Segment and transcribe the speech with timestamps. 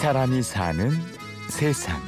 [0.00, 0.92] 사람이 사는
[1.50, 2.00] 세상.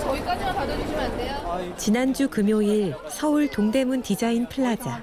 [0.00, 1.74] 저희까지만 받아주시면 안 돼요?
[1.76, 5.02] 지난주 금요일 서울 동대문 디자인 플라자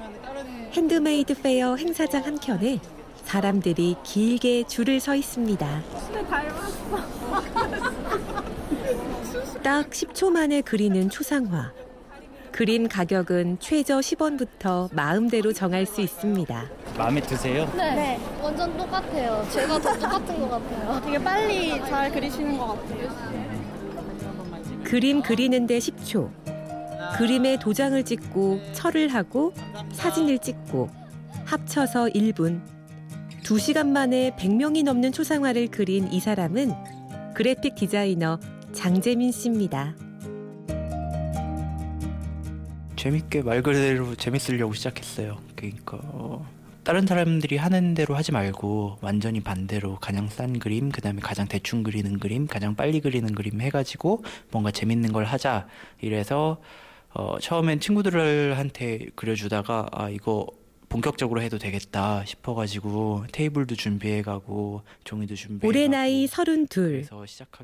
[0.72, 2.80] 핸드메이드 페어 행사장 한 켠에
[3.26, 5.84] 사람들이 길게 줄을 서 있습니다.
[9.62, 11.72] 딱 10초 만에 그리는 초상화.
[12.52, 16.66] 그림 가격은 최저 10원부터 마음대로 정할 수 있습니다.
[16.98, 17.72] 마음에 드세요?
[17.76, 18.20] 네.
[18.42, 19.48] 완전 똑같아요.
[19.50, 21.02] 제가 더 똑같은 것 같아요.
[21.06, 23.10] 되게 빨리 잘 그리시는 것 같아요.
[24.84, 26.30] 그림 그리는데 10초.
[27.18, 29.54] 그림에 도장을 찍고 철을 하고
[29.94, 30.90] 사진을 찍고
[31.46, 32.62] 합쳐서 1분.
[33.44, 36.74] 2시간 만에 100명이 넘는 초상화를 그린 이 사람은
[37.34, 38.40] 그래픽 디자이너
[38.74, 39.96] 장재민 씨입니다.
[43.00, 45.38] 재밌게 말 그대로 재밌으려고 시작했어요.
[45.56, 46.46] 그러니까 어,
[46.84, 52.20] 다른 사람들이 하는 대로 하지 말고 완전히 반대로 가장 싼 그림, 그다음에 가장 대충 그리는
[52.20, 55.68] 그림, 가장 빨리 그리는 그림 해가지고 뭔가 재밌는 걸 하자.
[56.02, 56.62] 이래서
[57.14, 60.48] 어, 처음엔 친구들한테 그려주다가 아 이거
[60.90, 65.70] 본격적으로 해도 되겠다 싶어가지고 테이블도 준비해가고 종이도 준비해.
[65.70, 67.06] 올해 나이 32.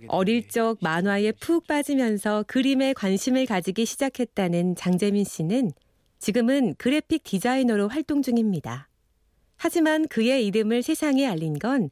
[0.08, 5.72] 어릴 적 만화에 푹 빠지면서 그림에 관심을 가지기 시작했다는 장재민 씨는
[6.20, 8.90] 지금은 그래픽 디자이너로 활동 중입니다.
[9.58, 11.90] 하지만 그의 이름을 세상에 알린 건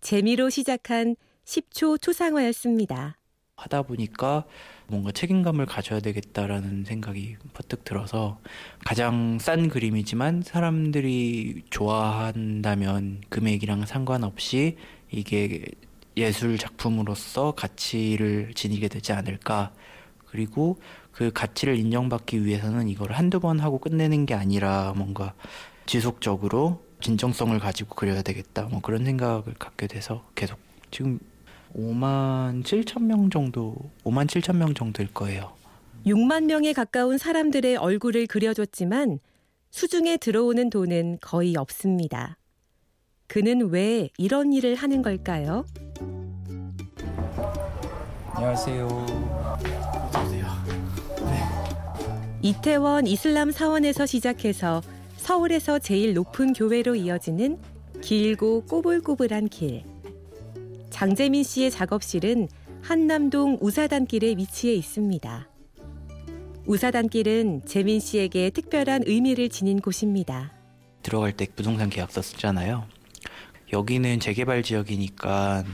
[0.00, 3.16] 재미로 시작한 10초 초상화였습니다.
[3.62, 4.44] 하다 보니까
[4.88, 8.38] 뭔가 책임감을 가져야 되겠다라는 생각이 퍼뜩 들어서
[8.84, 14.76] 가장 싼 그림이지만 사람들이 좋아한다면 금액이랑 상관없이
[15.10, 15.64] 이게
[16.16, 19.72] 예술 작품으로서 가치를 지니게 되지 않을까.
[20.26, 20.78] 그리고
[21.12, 25.34] 그 가치를 인정받기 위해서는 이걸 한두 번 하고 끝내는 게 아니라 뭔가
[25.86, 28.62] 지속적으로 진정성을 가지고 그려야 되겠다.
[28.64, 30.58] 뭐 그런 생각을 갖게 돼서 계속
[30.90, 31.18] 지금
[31.76, 33.74] 5만 7천 명 정도,
[34.04, 35.52] 5만 7천 명 정도일 거예요.
[36.06, 39.20] 6만 명에 가까운 사람들의 얼굴을 그려줬지만
[39.70, 42.36] 수중에 들어오는 돈은 거의 없습니다.
[43.26, 45.64] 그는 왜 이런 일을 하는 걸까요?
[48.34, 49.06] 안녕하세요.
[52.42, 54.82] 이태원 이슬람 사원에서 시작해서
[55.16, 57.58] 서울에서 제일 높은 교회로 이어지는
[58.02, 59.91] 길고 꼬불꼬불한 길.
[61.02, 62.46] 장재민 씨의 작업실은
[62.80, 65.48] 한남동 우사단길에 위치해 있습니다.
[66.64, 70.52] 우사단길은 재민 씨에게 특별한 의미를 지닌 곳입니다.
[71.02, 72.86] 들어갈 때 부동산 계약서 쓰잖아요.
[73.72, 75.64] 여기는 재개발 지역이니까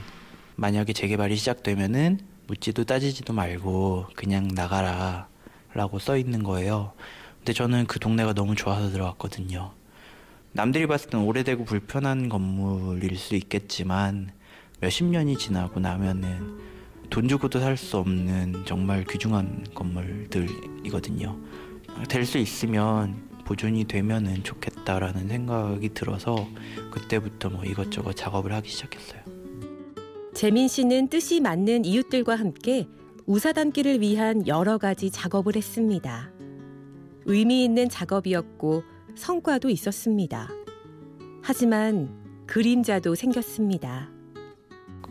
[0.57, 5.29] 만약에 재개발이 시작되면은 묻지도 따지지도 말고 그냥 나가라
[5.75, 6.95] 라고 써 있는 거예요.
[7.41, 9.73] 근데 저는 그 동네가 너무 좋아서 들어갔거든요.
[10.53, 14.38] 남들이 봤을 땐 오래되고 불편한 건물일 수 있겠지만
[14.81, 16.59] 몇십 년이 지나고 나면은
[17.11, 21.37] 돈 주고도 살 수 없는 정말 귀중한 건물들이거든요.
[22.09, 26.47] 될 수 있으면 보존이 되면은 좋겠다라는 생각이 들어서
[26.91, 29.23] 그때부터 뭐 이것저것 작업을 하기 시작했어요.
[30.35, 32.87] 재민 씨는 뜻이 맞는 이웃들과 함께
[33.27, 36.31] 우사단길을 위한 여러 가지 작업을 했습니다.
[37.25, 38.85] 의미 있는 작업이었고
[39.17, 40.49] 성과도 있었습니다.
[41.43, 44.11] 하지만 그림자도 생겼습니다.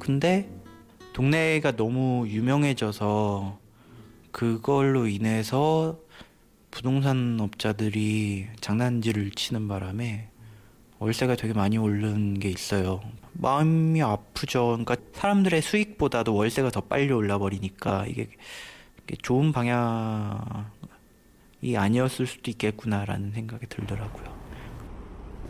[0.07, 0.50] 근데
[1.12, 3.59] 동네가 너무 유명해져서
[4.31, 6.00] 그걸로 인해서
[6.72, 10.29] 부동산 업자들이 장난질을 치는 바람에
[11.00, 13.01] 월세가 되게 많이 오른 게 있어요.
[13.34, 14.78] 마음이 아프죠.
[14.81, 18.29] 그러니까 사람들의 수익보다도 월세가 더 빨리 올라 버리니까 이게
[19.24, 20.69] 좋은 방향이
[21.75, 24.38] 아니었을 수도 있겠구나라는 생각이 들더라고요.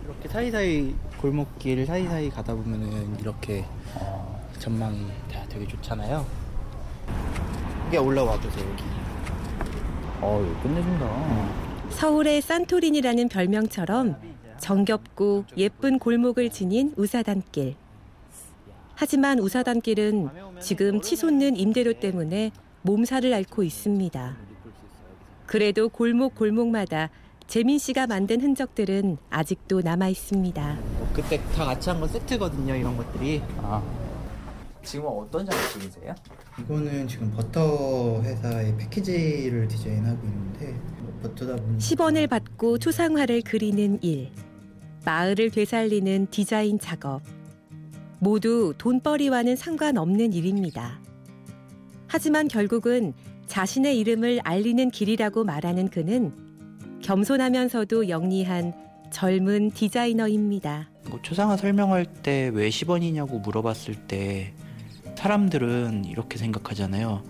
[0.04, 3.66] 이렇게 사이사이 골목길 사이사이 가다 보면은 이렇게
[4.60, 6.26] 전망이 다 되게 좋잖아요.
[7.88, 8.84] 여기 올라와 주세요 여기.
[10.22, 11.90] 어, 끝내준다.
[11.90, 14.16] 서울의 산토린이라는 별명처럼
[14.60, 17.76] 정겹고 예쁜 골목을 지닌 우사단길.
[18.96, 20.30] 하지만 우사단길은
[20.60, 22.52] 지금 치솟는 임대료 때문에
[22.82, 24.36] 몸살을 앓고 있습니다.
[25.46, 27.10] 그래도 골목 골목마다
[27.46, 30.78] 재민 씨가 만든 흔적들은 아직도 남아 있습니다.
[31.14, 33.42] 그때 다 같이 한 건 세트거든요 이런 것들이.
[33.60, 33.82] 아.
[34.88, 36.16] 지금은 어떤 작업실이세요?
[36.62, 44.32] 이거는 지금 버터 회사의 패키지를 디자인하고 있는데 뭐 버터다 보니 10원을 받고 초상화를 그리는 일.
[45.06, 47.22] 마을을 되살리는 디자인 작업.
[48.20, 51.00] 모두 돈벌이와는 상관없는 일입니다.
[52.08, 53.14] 하지만 결국은
[53.46, 56.34] 자신의 이름을 알리는 길이라고 말하는 그는
[57.02, 58.74] 겸손하면서도 영리한
[59.12, 60.90] 젊은 디자이너입니다.
[61.10, 64.54] 뭐 초상화 설명할 때 왜 10원이냐고 물어봤을 때
[65.28, 67.22] 사람들은 이렇게 생각하잖아요.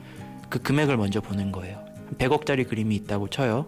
[0.50, 1.84] 그 금액을 먼저 보는 거예요.
[2.20, 3.66] 100억짜리 그림이 있다고 쳐요.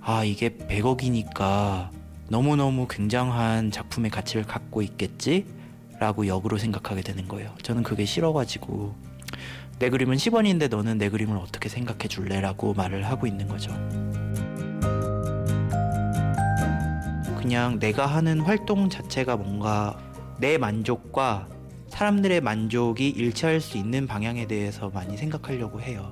[0.00, 1.90] 아, 이게 100억이니까
[2.28, 5.46] 너무너무 굉장한 작품의 가치를 갖고 있겠지?
[6.00, 7.54] 라고 역으로 생각하게 되는 거예요.
[7.62, 8.96] 저는 그게 싫어가지고
[9.78, 12.40] 내 그림은 10원인데 너는 내 그림을 어떻게 생각해 줄래?
[12.40, 13.70] 라고 말을 하고 있는 거죠.
[17.38, 19.96] 그냥 내가 하는 활동 자체가 뭔가
[20.38, 21.46] 내 만족과
[22.00, 26.10] 사람들의 만족이 일치할 수 있는 방향에 대해서 많이 생각하려고 해요.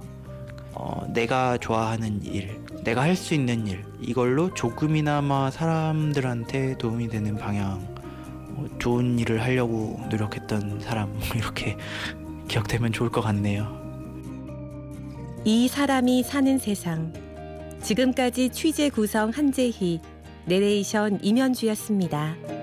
[0.75, 7.79] 어, 내가 좋아하는 일, 내가 할 수 있는 일, 이걸로 조금이나마 사람들한테 도움이 되는 방향,
[8.55, 11.79] 어, 좋은 일을 하려고 노력했던 사람, 이렇게
[12.49, 13.75] 기억되면 좋을 것 같네요.
[15.47, 17.15] 이 사람이 사는 세상.
[17.81, 20.03] 지금까지 취재 구성 한재희,
[20.45, 22.58] 내레이션 임현주였습니다.